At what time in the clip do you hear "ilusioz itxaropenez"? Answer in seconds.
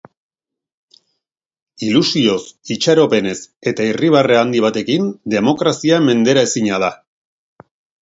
1.89-3.37